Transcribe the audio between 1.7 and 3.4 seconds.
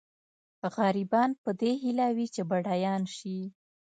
هیله وي چې بډایان شي.